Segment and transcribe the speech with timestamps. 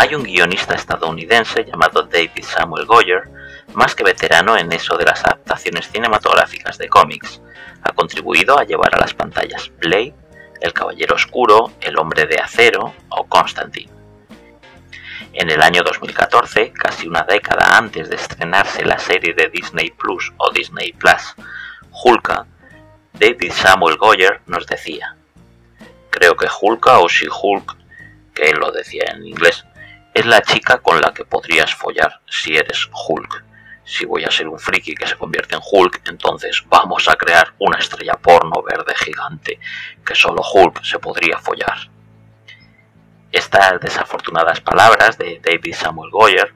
[0.00, 3.28] Hay un guionista estadounidense llamado David Samuel Goyer,
[3.74, 7.42] más que veterano en eso de las adaptaciones cinematográficas de cómics.
[7.82, 10.14] Ha contribuido a llevar a las pantallas Blade,
[10.62, 13.92] El Caballero Oscuro, El Hombre de Acero o Constantine.
[15.34, 20.32] En el año 2014, casi una década antes de estrenarse la serie de Disney Plus
[20.38, 21.34] o Disney Plus,
[21.90, 22.46] Hulka,
[23.12, 25.14] David Samuel Goyer nos decía,
[26.08, 27.76] creo que Hulka o She-Hulk,
[28.32, 29.66] que él lo decía en inglés,
[30.20, 33.44] es la chica con la que podrías follar si eres Hulk.
[33.84, 37.54] Si voy a ser un friki que se convierte en Hulk, entonces vamos a crear
[37.58, 39.58] una estrella porno verde gigante
[40.04, 41.90] que solo Hulk se podría follar.
[43.32, 46.54] Estas desafortunadas palabras de David Samuel Goyer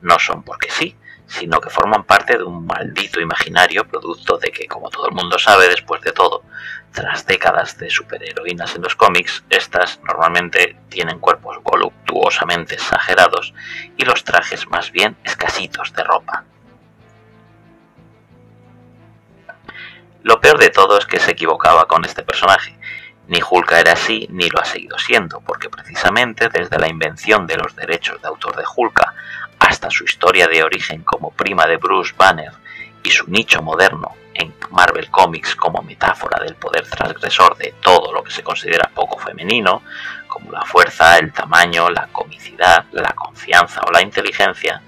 [0.00, 0.96] no son porque sí,
[1.32, 5.38] sino que forman parte de un maldito imaginario producto de que, como todo el mundo
[5.38, 6.42] sabe, después de todo,
[6.92, 13.54] tras décadas de superheroínas en los cómics, estas normalmente tienen cuerpos voluptuosamente exagerados
[13.96, 16.44] y los trajes más bien escasitos de ropa.
[20.22, 22.78] Lo peor de todo es que se equivocaba con este personaje,
[23.28, 27.56] ni Hulka era así, ni lo ha seguido siendo, porque precisamente desde la invención de
[27.56, 29.14] los derechos de autor de Hulka
[29.58, 32.52] hasta su historia de origen como prima de Bruce Banner
[33.02, 38.24] y su nicho moderno en Marvel Comics como metáfora del poder transgresor de todo lo
[38.24, 39.82] que se considera poco femenino,
[40.26, 44.80] como la fuerza, el tamaño, la comicidad, la confianza o la inteligencia,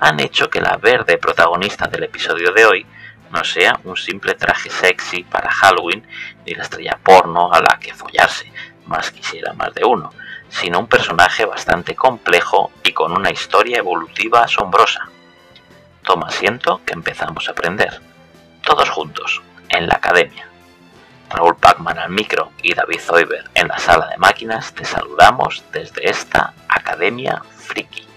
[0.00, 2.86] han hecho que la verde protagonista del episodio de hoy
[3.30, 6.06] no sea un simple traje sexy para Halloween
[6.44, 8.52] ni la estrella porno a la que follarse,
[8.86, 10.12] más quisiera más de uno,
[10.48, 15.08] sino un personaje bastante complejo y con una historia evolutiva asombrosa.
[16.02, 18.00] Toma asiento que empezamos a aprender,
[18.62, 20.48] todos juntos, en la academia.
[21.30, 26.10] Raúl Pacman al micro y David Zoiber en la sala de máquinas te saludamos desde
[26.10, 28.09] esta Academia Friki.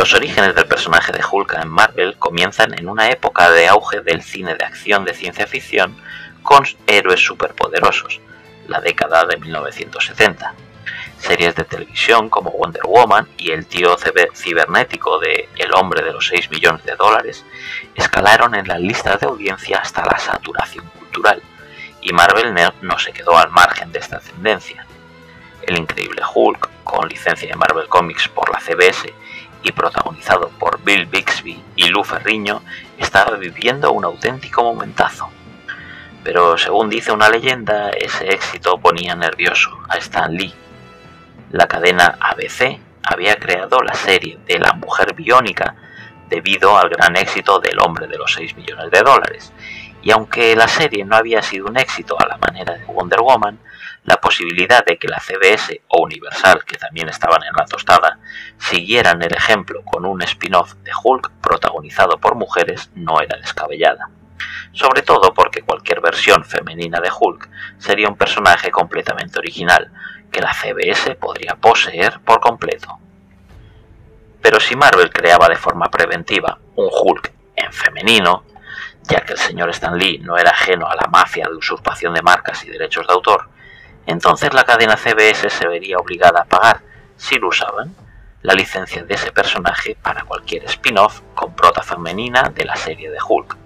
[0.00, 4.22] Los orígenes del personaje de Hulk en Marvel comienzan en una época de auge del
[4.22, 5.94] cine de acción de ciencia ficción
[6.42, 8.18] con héroes superpoderosos,
[8.66, 10.54] la década de 1970.
[11.18, 13.94] Series de televisión como Wonder Woman y el tío
[14.34, 17.44] cibernético de El hombre de los 6 millones de dólares
[17.94, 21.42] escalaron en las listas de audiencia hasta la saturación cultural,
[22.00, 24.86] y Marvel no se quedó al margen de esta tendencia.
[25.60, 29.12] El increíble Hulk, con licencia de Marvel Comics por la CBS
[29.62, 32.62] y protagonizado por Bill Bixby y Lou Ferriño,
[32.98, 35.28] estaba viviendo un auténtico momentazo.
[36.22, 40.54] Pero según dice una leyenda, ese éxito ponía nervioso a Stan Lee.
[41.50, 45.74] La cadena ABC había creado la serie de La Mujer Biónica
[46.28, 49.52] debido al gran éxito del hombre de los 6 millones de dólares,
[50.02, 53.58] y aunque la serie no había sido un éxito a la manera de Wonder Woman,
[54.04, 58.18] la posibilidad de que la CBS o Universal, que también estaban en la tostada,
[58.58, 64.10] siguieran el ejemplo con un spin-off de Hulk protagonizado por mujeres no era descabellada.
[64.72, 69.92] Sobre todo porque cualquier versión femenina de Hulk sería un personaje completamente original,
[70.30, 72.98] que la CBS podría poseer por completo.
[74.40, 78.44] Pero si Marvel creaba de forma preventiva un Hulk en femenino,
[79.02, 82.22] ya que el señor Stan Lee no era ajeno a la mafia de usurpación de
[82.22, 83.48] marcas y derechos de autor,
[84.10, 86.80] entonces la cadena CBS se vería obligada a pagar,
[87.16, 87.94] si lo usaban,
[88.42, 93.18] la licencia de ese personaje para cualquier spin-off con prota femenina de la serie de
[93.26, 93.56] Hulk.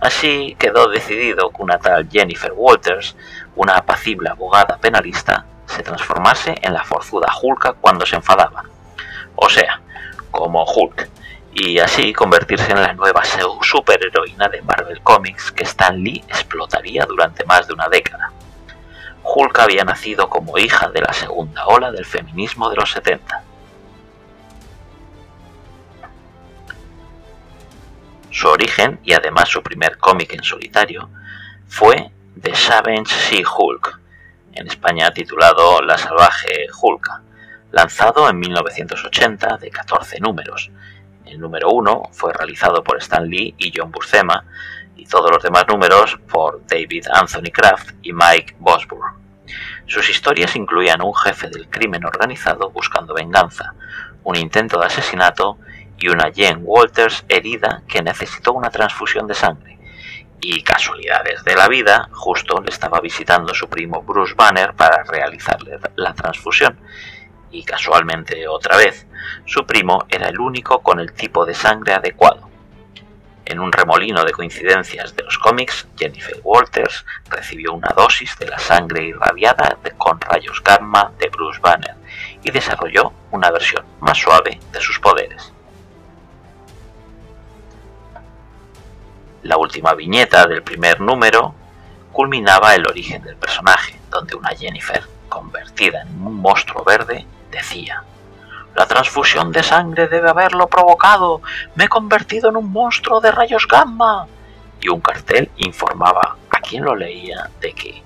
[0.00, 3.14] Así quedó decidido que una tal Jennifer Walters,
[3.54, 8.64] una apacible abogada penalista, se transformase en la forzuda Hulk cuando se enfadaba.
[9.36, 9.80] O sea,
[10.32, 11.08] como Hulk,
[11.52, 13.22] y así convertirse en la nueva
[13.62, 18.32] superheroína de Marvel Comics que Stan Lee explotaría durante más de una década.
[19.32, 23.44] Hulk había nacido como hija de la segunda ola del feminismo de los 70.
[28.30, 31.10] Su origen, y además su primer cómic en solitario,
[31.68, 32.10] fue
[32.40, 34.00] The Savage Sea Hulk,
[34.52, 37.22] en España titulado La salvaje Hulka,
[37.70, 40.70] lanzado en 1980 de 14 números.
[41.24, 44.44] El número 1 fue realizado por Stan Lee y John Buscema,
[45.00, 49.14] y todos los demás números por David Anthony Kraft y Mike Bosburg.
[49.86, 53.74] Sus historias incluían un jefe del crimen organizado buscando venganza,
[54.24, 55.58] un intento de asesinato
[55.96, 59.78] y una Jen Walters herida que necesitó una transfusión de sangre.
[60.42, 65.78] Y casualidades de la vida, justo le estaba visitando su primo Bruce Banner para realizarle
[65.96, 66.78] la transfusión.
[67.52, 69.08] y casualmente otra vez,
[69.44, 72.49] su primo era el único con el tipo de sangre adecuado.
[73.50, 78.60] En un remolino de coincidencias de los cómics, Jennifer Walters recibió una dosis de la
[78.60, 81.96] sangre irradiada con rayos gamma de Bruce Banner
[82.44, 85.52] y desarrolló una versión más suave de sus poderes.
[89.42, 91.52] La última viñeta del primer número
[92.12, 98.04] culminaba el origen del personaje, donde una Jennifer, convertida en un monstruo verde, decía
[98.74, 101.42] La transfusión de sangre debe haberlo provocado.
[101.74, 104.26] Me he convertido en un monstruo de rayos gamma.
[104.80, 108.02] Y un cartel informaba a quien lo leía de que,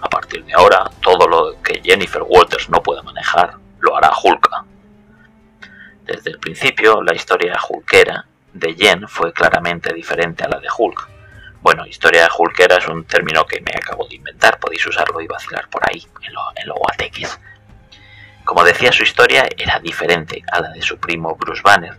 [0.00, 4.64] a partir de ahora, todo lo que Jennifer Walters no pueda manejar, lo hará Hulka.
[6.04, 11.08] Desde el principio, la historia hulkera de Jen fue claramente diferente a la de Hulk.
[11.60, 15.68] Bueno, historia Hulkera es un término que me acabo de inventar, podéis usarlo y vacilar
[15.68, 17.38] por ahí, en los en lo guateques.
[18.48, 21.98] Como decía, su historia era diferente a la de su primo Bruce Banner.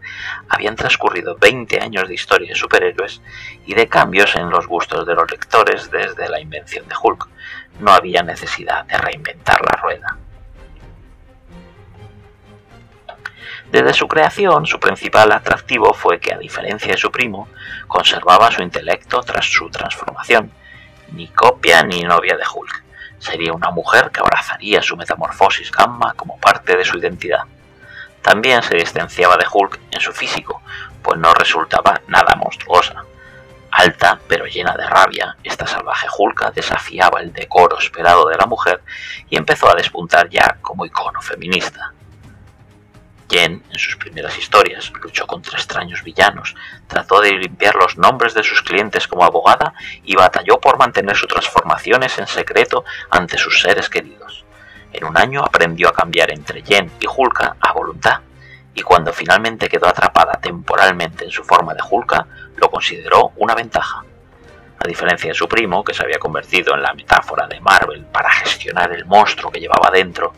[0.49, 3.21] Habían transcurrido 20 años de historia de superhéroes
[3.67, 7.27] y de cambios en los gustos de los lectores desde la invención de Hulk.
[7.81, 10.17] No había necesidad de reinventar la rueda.
[13.71, 17.47] Desde su creación, su principal atractivo fue que, a diferencia de su primo,
[17.87, 20.51] conservaba su intelecto tras su transformación.
[21.11, 22.88] Ni copia ni novia de Hulk.
[23.19, 27.43] Sería una mujer que abrazaría su metamorfosis gamma como parte de su identidad.
[28.21, 30.61] También se distanciaba de Hulk en su físico,
[31.01, 33.03] pues no resultaba nada monstruosa.
[33.71, 38.81] Alta, pero llena de rabia, esta salvaje Hulka desafiaba el decoro esperado de la mujer
[39.29, 41.93] y empezó a despuntar ya como icono feminista.
[43.29, 46.55] Jen, en sus primeras historias, luchó contra extraños villanos,
[46.87, 49.73] trató de limpiar los nombres de sus clientes como abogada
[50.03, 54.45] y batalló por mantener sus transformaciones en secreto ante sus seres queridos.
[54.91, 58.21] En un año aprendió a cambiar entre Jen y Hulka a voluntad,
[58.73, 64.03] y cuando finalmente quedó atrapada temporalmente en su forma de Hulka, lo consideró una ventaja.
[64.79, 68.31] A diferencia de su primo, que se había convertido en la metáfora de Marvel para
[68.31, 70.33] gestionar el monstruo que llevaba dentro,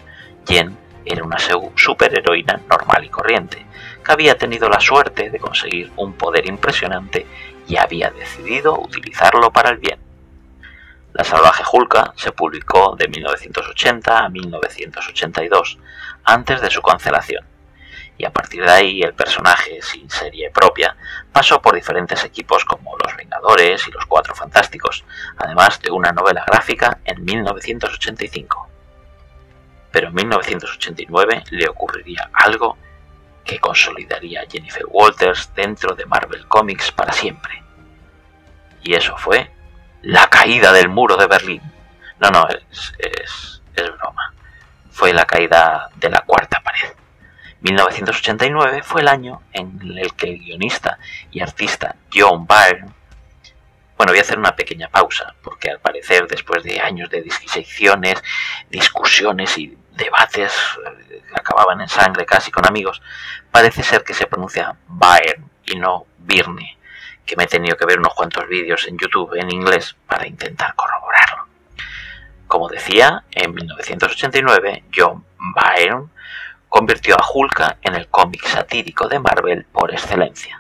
[0.46, 3.66] Jen era una superheroína normal y corriente,
[4.04, 7.26] que había tenido la suerte de conseguir un poder impresionante
[7.68, 10.00] y había decidido utilizarlo para el bien.
[11.14, 15.78] La salvaje Hulka se publicó de 1980 a 1982,
[16.24, 17.46] antes de su cancelación,
[18.18, 20.96] y a partir de ahí el personaje, sin serie propia,
[21.34, 25.04] pasó por diferentes equipos como Los Vengadores y Los Cuatro Fantásticos,
[25.38, 28.71] además de una novela gráfica en 1985
[29.92, 32.78] pero en 1989 le ocurriría algo
[33.44, 37.64] que consolidaría a Jennifer Walters dentro de Marvel Comics para siempre.
[38.84, 39.52] Y eso fue
[40.02, 41.62] la caída del muro de Berlín.
[42.20, 44.34] No, no, es, es, es broma.
[44.92, 46.94] Fue la caída de la cuarta pared.
[47.62, 50.98] 1989 fue el año en el que el guionista
[51.32, 52.92] y artista John Byrne
[54.02, 58.16] bueno, voy a hacer una pequeña pausa, porque al parecer, después de años de disquisiciones,
[58.68, 60.52] discusiones y debates
[61.08, 63.00] que eh, acababan en sangre casi con amigos,
[63.52, 66.80] parece ser que se pronuncia Bayern y no Birne,
[67.24, 70.74] que me he tenido que ver unos cuantos vídeos en YouTube en inglés para intentar
[70.74, 71.46] corroborarlo.
[72.48, 76.08] Como decía, en 1989 John Byrne
[76.70, 80.60] convirtió a Hulka en el cómic satírico de Marvel por excelencia.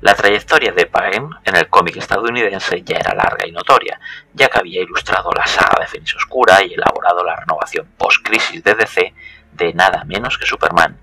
[0.00, 4.00] La trayectoria de Byrne en el cómic estadounidense ya era larga y notoria,
[4.32, 8.74] ya que había ilustrado la saga de Fénix Oscura y elaborado la renovación post-crisis de
[8.74, 9.14] DC
[9.52, 10.98] de nada menos que Superman,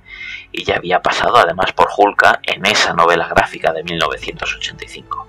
[0.51, 5.27] y ya había pasado además por Hulka en esa novela gráfica de 1985.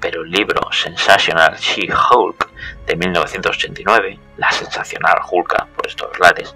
[0.00, 2.48] Pero el libro Sensational She-Hulk
[2.86, 6.54] de 1989, la sensacional Hulka por estos lares,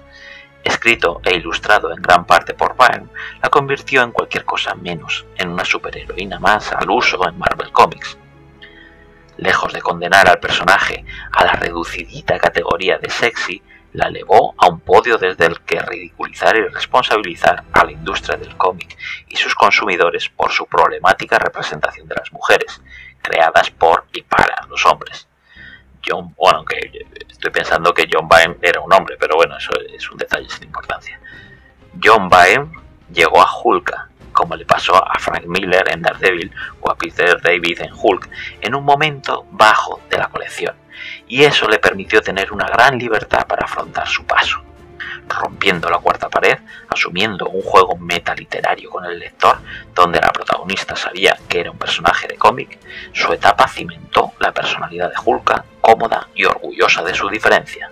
[0.66, 3.08] escrito e ilustrado en gran parte por Byrne,
[3.42, 8.18] la convirtió en cualquier cosa menos en una superheroína más al uso en Marvel Comics.
[9.36, 14.80] Lejos de condenar al personaje a la reducidita categoría de sexy, la elevó a un
[14.80, 18.96] podio desde el que ridiculizar y responsabilizar a la industria del cómic
[19.28, 22.82] y sus consumidores por su problemática representación de las mujeres,
[23.22, 25.26] creadas por y para los hombres.
[26.04, 30.10] John, bueno, aunque estoy pensando que John Byrne era un hombre, pero bueno, eso es
[30.10, 31.18] un detalle sin importancia.
[32.02, 32.70] John Byrne
[33.12, 33.92] llegó a Hulk,
[34.32, 38.28] como le pasó a Frank Miller en Daredevil o a Peter David en Hulk,
[38.60, 40.74] en un momento bajo de la colección,
[41.26, 44.66] y eso le permitió tener una gran libertad para afrontar su paso
[45.28, 49.58] rompiendo la cuarta pared, asumiendo un juego metaliterario con el lector,
[49.94, 52.78] donde la protagonista sabía que era un personaje de cómic,
[53.12, 57.90] su etapa cimentó la personalidad de Hulka, cómoda y orgullosa de su diferencia.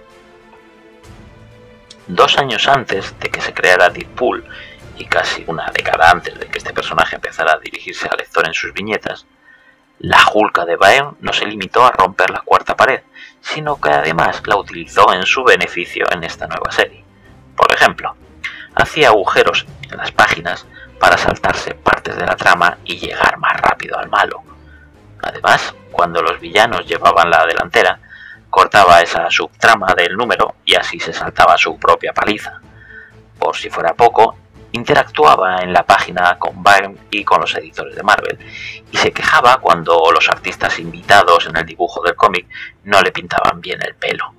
[2.06, 4.44] Dos años antes de que se creara Deadpool
[4.96, 8.54] y casi una década antes de que este personaje empezara a dirigirse al lector en
[8.54, 9.26] sus viñetas,
[9.98, 13.02] la Hulka de Byrne no se limitó a romper la cuarta pared,
[13.40, 17.03] sino que además la utilizó en su beneficio en esta nueva serie.
[17.56, 18.14] Por ejemplo,
[18.74, 20.66] hacía agujeros en las páginas
[20.98, 24.42] para saltarse partes de la trama y llegar más rápido al malo.
[25.22, 27.98] Además, cuando los villanos llevaban la delantera,
[28.50, 32.60] cortaba esa subtrama del número y así se saltaba su propia paliza.
[33.38, 34.36] Por si fuera poco,
[34.72, 38.38] interactuaba en la página con Byrne y con los editores de Marvel,
[38.90, 42.46] y se quejaba cuando los artistas invitados en el dibujo del cómic
[42.82, 44.34] no le pintaban bien el pelo.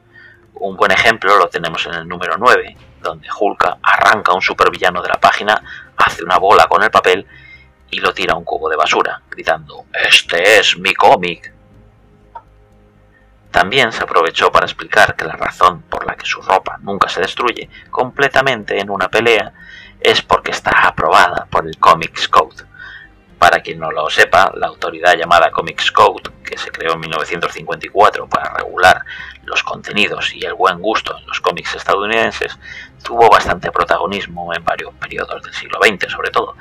[0.56, 5.02] Un buen ejemplo lo tenemos en el número 9, donde Hulk arranca a un supervillano
[5.02, 5.62] de la página,
[5.96, 7.26] hace una bola con el papel
[7.90, 11.54] y lo tira a un cubo de basura, gritando Este es mi cómic.
[13.52, 17.22] También se aprovechó para explicar que la razón por la que su ropa nunca se
[17.22, 19.54] destruye completamente en una pelea
[20.02, 22.64] es porque está aprobada por el Comics Code.
[23.40, 28.28] Para quien no lo sepa, la autoridad llamada Comics Code, que se creó en 1954
[28.28, 29.02] para regular
[29.44, 32.58] los contenidos y el buen gusto en los cómics estadounidenses,
[33.04, 36.56] tuvo bastante protagonismo en varios periodos del siglo XX sobre todo,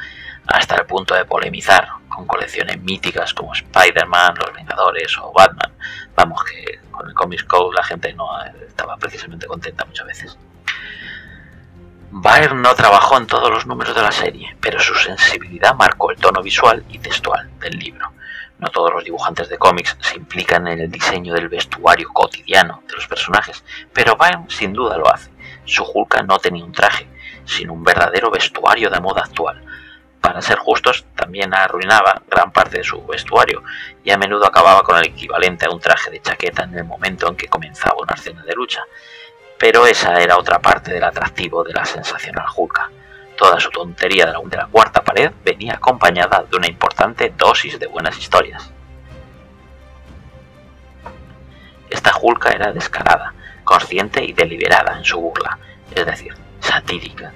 [0.46, 5.72] hasta el punto de polemizar con colecciones míticas como Spider-Man, Los Vengadores o Batman.
[6.14, 10.38] Vamos, que con el Comics Code la gente no estaba precisamente contenta muchas veces.
[12.16, 16.16] Byrne no trabajó en todos los números de la serie, pero su sensibilidad marcó el
[16.16, 18.12] tono visual y textual del libro.
[18.60, 22.94] No todos los dibujantes de cómics se implican en el diseño del vestuario cotidiano de
[22.94, 25.32] los personajes, pero Byrne sin duda lo hace.
[25.64, 27.08] Su Hulka no tenía un traje,
[27.44, 29.60] sino un verdadero vestuario de moda actual.
[30.20, 33.64] Para ser justos, también arruinaba gran parte de su vestuario
[34.04, 37.28] y a menudo acababa con el equivalente a un traje de chaqueta en el momento
[37.28, 38.84] en que comenzaba una escena de lucha.
[39.58, 42.90] Pero esa era otra parte del atractivo de la sensacional Hulka.
[43.36, 47.78] Toda su tontería de la, de la cuarta pared venía acompañada de una importante dosis
[47.78, 48.72] de buenas historias.
[51.90, 53.34] Esta Hulka era descarada,
[53.64, 55.58] consciente y deliberada en su burla,
[55.94, 57.32] es decir, satírica.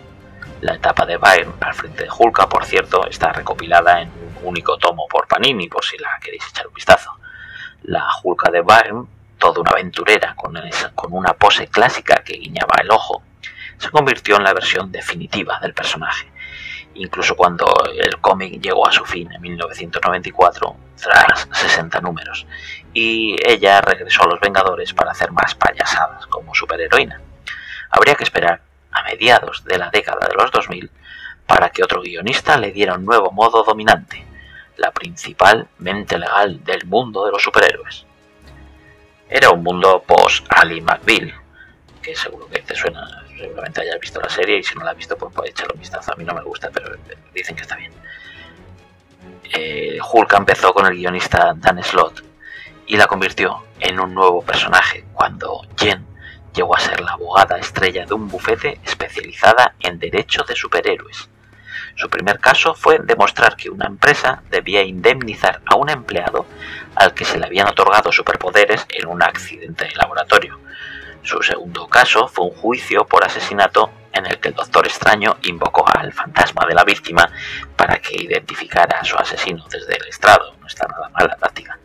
[0.60, 4.76] La etapa de Byrne al frente de Hulka, por cierto, está recopilada en un único
[4.76, 7.12] tomo por Panini, por si la queréis echar un vistazo.
[7.82, 9.06] La Hulka de Byrne
[9.38, 10.54] toda una aventurera con,
[10.94, 13.22] con una pose clásica que guiñaba el ojo,
[13.78, 16.26] se convirtió en la versión definitiva del personaje.
[16.94, 22.46] Incluso cuando el cómic llegó a su fin en 1994, tras 60 números,
[22.92, 27.20] y ella regresó a los Vengadores para hacer más payasadas como superheroína.
[27.90, 30.90] Habría que esperar a mediados de la década de los 2000
[31.46, 34.24] para que otro guionista le diera un nuevo modo dominante,
[34.76, 38.07] la principal mente legal del mundo de los superhéroes.
[39.28, 41.34] Era un mundo post-Ali McBeal,
[42.02, 43.06] que seguro que te suena,
[43.36, 45.80] seguramente hayas visto la serie y si no la has visto, pues, pues echarle un
[45.80, 46.12] vistazo.
[46.12, 46.96] A mí no me gusta, pero
[47.34, 47.92] dicen que está bien.
[49.54, 52.22] Eh, Hulk empezó con el guionista Dan Slott
[52.86, 56.04] y la convirtió en un nuevo personaje cuando Jen
[56.54, 61.28] llegó a ser la abogada estrella de un bufete especializada en derecho de superhéroes.
[61.98, 66.46] Su primer caso fue demostrar que una empresa debía indemnizar a un empleado
[66.94, 70.60] al que se le habían otorgado superpoderes en un accidente de laboratorio.
[71.24, 75.84] Su segundo caso fue un juicio por asesinato en el que el Doctor Extraño invocó
[75.88, 77.28] al fantasma de la víctima
[77.74, 80.54] para que identificara a su asesino desde el estrado.
[80.60, 81.80] No está nada mal la práctica.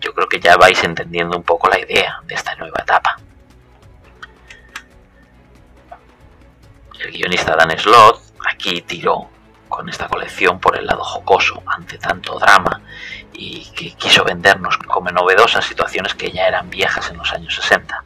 [0.00, 3.16] Yo creo que ya vais entendiendo un poco la idea de esta nueva etapa.
[7.00, 8.23] El guionista Dan Slott
[8.54, 9.28] aquí tiró
[9.68, 12.80] con esta colección por el lado jocoso ante tanto drama
[13.32, 18.04] y que quiso vendernos como novedosas situaciones que ya eran viejas en los años 60.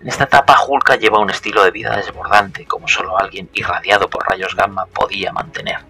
[0.00, 4.28] En esta etapa Hulka lleva un estilo de vida desbordante como solo alguien irradiado por
[4.28, 5.80] rayos gamma podía mantener.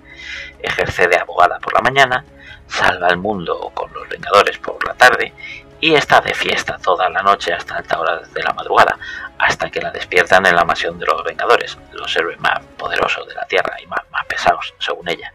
[0.61, 2.25] Ejerce de abogada por la mañana,
[2.67, 5.35] salva el mundo con los Vengadores por la tarde
[5.81, 8.99] y está de fiesta toda la noche hasta alta hora de la madrugada,
[9.39, 13.35] hasta que la despiertan en la mansión de los Vengadores, los héroes más poderosos de
[13.35, 15.33] la Tierra y más, más pesados, según ella.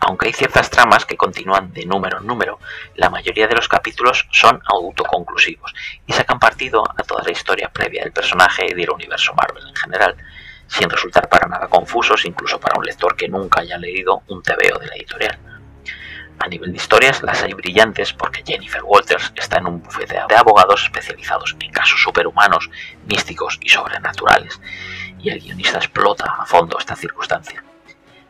[0.00, 2.58] Aunque hay ciertas tramas que continúan de número en número,
[2.96, 5.72] la mayoría de los capítulos son autoconclusivos
[6.06, 9.74] y sacan partido a toda la historia previa del personaje y del universo Marvel en
[9.74, 10.16] general,
[10.66, 14.78] sin resultar para nada confusos incluso para un lector que nunca haya leído un TVO
[14.78, 15.55] de la editorial.
[16.38, 20.36] A nivel de historias, las hay brillantes porque Jennifer Walters está en un bufete de
[20.36, 22.70] abogados especializados en casos superhumanos,
[23.06, 24.60] místicos y sobrenaturales,
[25.18, 27.64] y el guionista explota a fondo esta circunstancia.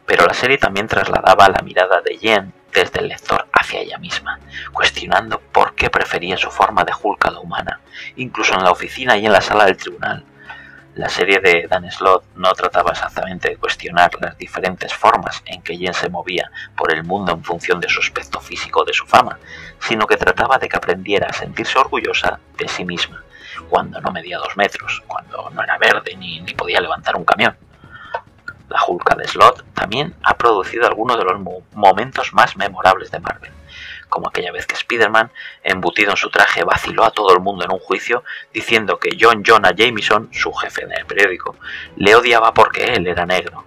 [0.06, 4.38] Pero la serie también trasladaba la mirada de Jen desde el lector hacia ella misma,
[4.72, 7.80] cuestionando por qué prefería su forma de Hulk a la humana,
[8.16, 10.25] incluso en la oficina y en la sala del tribunal.
[10.96, 15.76] La serie de Dan Slott no trataba exactamente de cuestionar las diferentes formas en que
[15.76, 19.04] Jen se movía por el mundo en función de su aspecto físico o de su
[19.04, 19.38] fama,
[19.78, 23.22] sino que trataba de que aprendiera a sentirse orgullosa de sí misma,
[23.68, 27.54] cuando no medía dos metros, cuando no era verde ni, podía levantar un camión.
[28.70, 31.38] La Hulka de Slot también ha producido algunos de los
[31.74, 33.52] momentos más memorables de Marvel
[34.08, 35.30] como aquella vez que Spider-Man,
[35.62, 39.42] embutido en su traje, vaciló a todo el mundo en un juicio diciendo que John
[39.44, 41.56] Jonah Jameson, su jefe en el periódico,
[41.96, 43.64] le odiaba porque él era negro.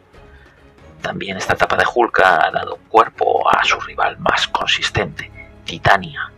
[1.01, 5.31] También esta etapa de Hulk ha dado cuerpo a su rival más consistente,
[5.63, 6.31] Titania,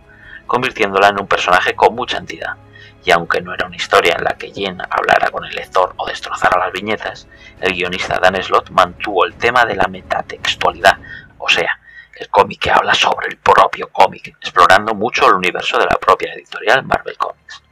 [0.45, 2.55] convirtiéndola en un personaje con mucha entidad.
[3.03, 6.05] Y aunque no era una historia en la que Jen hablara con el lector o
[6.05, 7.27] destrozara las viñetas,
[7.59, 10.97] el guionista Dan Slott mantuvo el tema de la metatextualidad,
[11.39, 11.80] o sea,
[12.21, 16.33] el cómic que habla sobre el propio cómic, explorando mucho el universo de la propia
[16.33, 17.63] editorial Marvel Comics.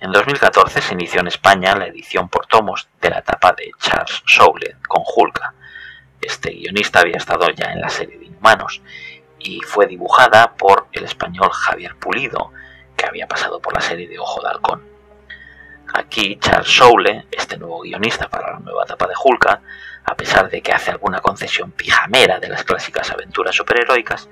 [0.00, 4.20] En 2014 se inició en España la edición por tomos de la etapa de Charles
[4.26, 5.54] Soule con Hulka.
[6.20, 8.82] Este guionista había estado ya en la serie de Inhumanos
[9.38, 12.50] y fue dibujada por el español Javier Pulido,
[12.96, 14.93] que había pasado por la serie de Ojo de Halcón.
[15.92, 19.60] Aquí Charles Soule, este nuevo guionista para la nueva etapa de Hulka,
[20.04, 24.28] a pesar de que hace alguna concesión pijamera de las clásicas aventuras superheroicas,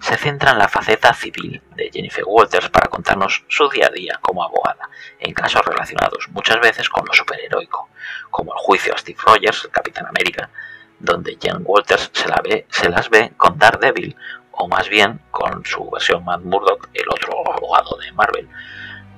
[0.00, 4.18] se centra en la faceta civil de Jennifer Walters para contarnos su día a día
[4.20, 7.88] como abogada, en casos relacionados muchas veces con lo superheroico,
[8.30, 10.50] como el juicio a Steve Rogers, el Capitán América,
[10.98, 14.16] donde Jen Walters se, se las ve con Daredevil,
[14.52, 18.48] o más bien con su versión Matt Murdock, el otro abogado de Marvel,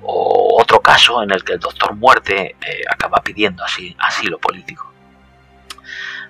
[0.01, 0.48] o
[0.81, 4.89] caso en el que el Doctor Muerte eh, acaba pidiendo así, asilo político.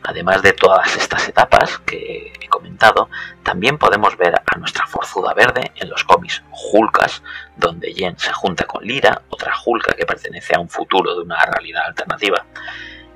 [0.04, 3.10] Además de todas estas etapas que he comentado,
[3.44, 7.22] también podemos ver a nuestra forzuda verde en los cómics Hulkas,
[7.58, 11.44] donde Jen se junta con Lira, otra Hulka que pertenece a un futuro de una
[11.46, 12.46] realidad alternativa.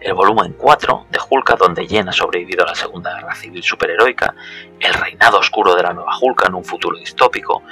[0.01, 4.35] El volumen 4 de Hulka, donde Jen ha sobrevivido a la Segunda Guerra Civil superheroica,
[4.81, 7.63] el reinado oscuro de la nueva Hulka en un futuro distópico,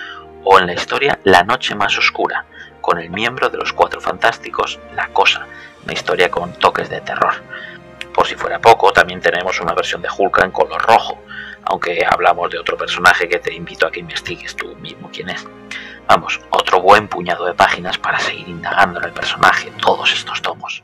[0.43, 2.45] o en la historia La Noche Más Oscura,
[2.81, 5.47] con el miembro de los Cuatro Fantásticos, La Cosa,
[5.83, 7.33] una historia con toques de terror.
[8.13, 11.19] Por si fuera poco, también tenemos una versión de Hulk en color rojo,
[11.63, 15.47] aunque hablamos de otro personaje que te invito a que investigues tú mismo quién es.
[16.07, 20.83] Vamos, otro buen puñado de páginas para seguir indagando en el personaje todos estos tomos.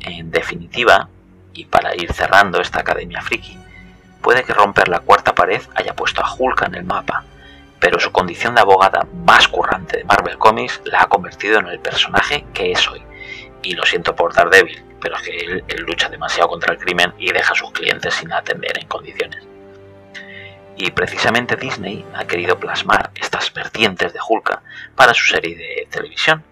[0.00, 1.08] En definitiva,
[1.54, 3.58] y para ir cerrando esta academia friki,
[4.20, 7.24] puede que romper la cuarta pared haya puesto a Hulk en el mapa,
[7.80, 11.80] pero su condición de abogada más currante de Marvel Comics la ha convertido en el
[11.80, 13.02] personaje que es hoy.
[13.62, 17.32] Y lo siento por débil pero es que él, lucha demasiado contra el crimen y
[17.32, 19.46] deja a sus clientes sin atender en condiciones.
[20.76, 24.62] Y precisamente Disney ha querido plasmar estas vertientes de Hulka
[24.94, 26.42] para su serie de televisión.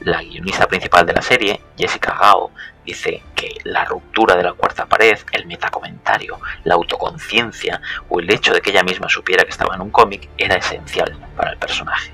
[0.00, 2.50] La guionista principal de la serie, Jessica Gao,
[2.86, 8.54] dice que la ruptura de la cuarta pared, el metacomentario, la autoconciencia o el hecho
[8.54, 12.12] de que ella misma supiera que estaba en un cómic era esencial para el personaje.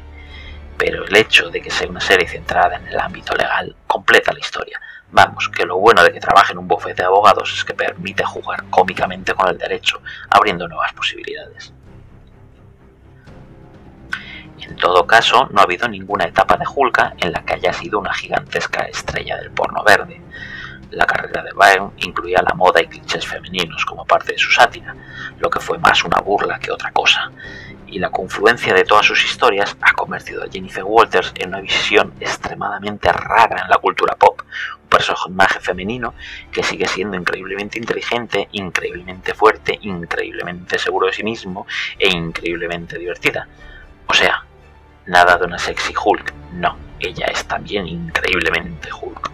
[0.76, 4.40] Pero el hecho de que sea una serie centrada en el ámbito legal completa la
[4.40, 4.80] historia,
[5.12, 8.24] Vamos, que lo bueno de que trabaje en un bufete de abogados es que permite
[8.24, 11.72] jugar cómicamente con el derecho, abriendo nuevas posibilidades.
[14.60, 17.98] En todo caso, no ha habido ninguna etapa de Hulka en la que haya sido
[17.98, 20.20] una gigantesca estrella del porno verde.
[20.90, 24.94] La carrera de Byrne incluía la moda y clichés femeninos como parte de su sátira,
[25.38, 27.30] lo que fue más una burla que otra cosa,
[27.86, 32.12] y la confluencia de todas sus historias ha convertido a Jennifer Walters en una visión
[32.20, 34.42] extremadamente rara en la cultura pop,
[34.82, 36.14] un personaje femenino
[36.50, 41.66] que sigue siendo increíblemente inteligente, increíblemente fuerte, increíblemente seguro de sí mismo
[41.98, 43.46] e increíblemente divertida.
[44.08, 44.44] O sea,
[45.06, 49.30] nada de una sexy Hulk, no, ella es también increíblemente Hulk.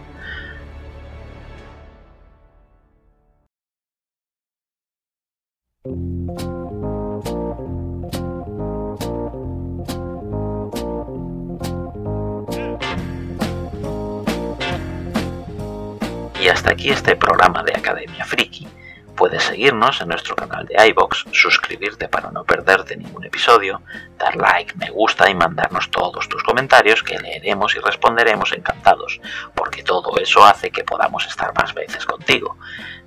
[16.41, 18.67] Y hasta aquí este programa de Academia Friki.
[19.15, 23.83] Puedes seguirnos en nuestro canal de iBox, suscribirte para no perderte ningún episodio,
[24.17, 29.21] dar like, me gusta y mandarnos todos tus comentarios que leeremos y responderemos encantados,
[29.53, 32.57] porque todo eso hace que podamos estar más veces contigo.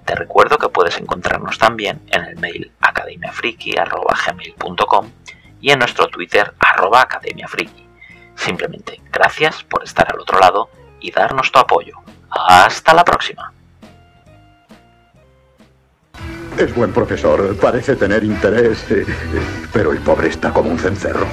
[0.05, 5.11] Te recuerdo que puedes encontrarnos también en el mail academiafriki.com
[5.61, 7.85] y en nuestro Twitter arroba academiafriki.
[8.37, 11.99] Simplemente gracias por estar al otro lado y darnos tu apoyo.
[12.31, 13.53] Hasta la próxima.
[16.59, 19.05] Es buen profesor, parece tener interés, eh,
[19.73, 21.27] pero el pobre está como un cencerro.